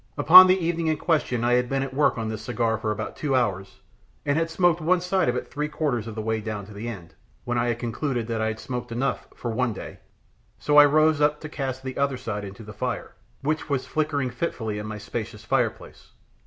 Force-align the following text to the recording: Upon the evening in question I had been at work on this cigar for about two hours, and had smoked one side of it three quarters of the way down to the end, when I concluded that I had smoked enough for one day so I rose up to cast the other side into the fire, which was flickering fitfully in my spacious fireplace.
Upon 0.17 0.47
the 0.47 0.57
evening 0.57 0.87
in 0.87 0.97
question 0.97 1.43
I 1.43 1.53
had 1.53 1.69
been 1.69 1.83
at 1.83 1.93
work 1.93 2.17
on 2.17 2.27
this 2.27 2.41
cigar 2.41 2.79
for 2.79 2.89
about 2.89 3.15
two 3.15 3.35
hours, 3.35 3.81
and 4.25 4.35
had 4.35 4.49
smoked 4.49 4.81
one 4.81 4.99
side 4.99 5.29
of 5.29 5.35
it 5.35 5.51
three 5.51 5.67
quarters 5.67 6.07
of 6.07 6.15
the 6.15 6.23
way 6.23 6.41
down 6.41 6.65
to 6.65 6.73
the 6.73 6.87
end, 6.87 7.13
when 7.43 7.59
I 7.59 7.71
concluded 7.75 8.25
that 8.25 8.41
I 8.41 8.47
had 8.47 8.59
smoked 8.59 8.91
enough 8.91 9.27
for 9.35 9.51
one 9.51 9.73
day 9.73 9.99
so 10.57 10.77
I 10.77 10.85
rose 10.85 11.21
up 11.21 11.39
to 11.41 11.49
cast 11.49 11.83
the 11.83 11.97
other 11.97 12.17
side 12.17 12.43
into 12.43 12.63
the 12.63 12.73
fire, 12.73 13.13
which 13.41 13.69
was 13.69 13.85
flickering 13.85 14.31
fitfully 14.31 14.79
in 14.79 14.87
my 14.87 14.97
spacious 14.97 15.43
fireplace. 15.45 16.13